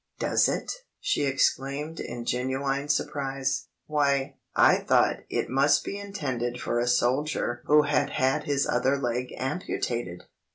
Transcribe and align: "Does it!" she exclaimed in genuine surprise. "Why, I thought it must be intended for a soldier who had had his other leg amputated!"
"Does 0.17 0.49
it!" 0.49 0.71
she 0.99 1.25
exclaimed 1.25 1.99
in 1.99 2.25
genuine 2.25 2.89
surprise. 2.89 3.67
"Why, 3.85 4.37
I 4.55 4.77
thought 4.77 5.17
it 5.29 5.47
must 5.47 5.83
be 5.83 5.95
intended 5.99 6.59
for 6.59 6.79
a 6.79 6.87
soldier 6.87 7.61
who 7.67 7.83
had 7.83 8.09
had 8.13 8.45
his 8.45 8.65
other 8.67 8.97
leg 8.97 9.31
amputated!" 9.37 10.23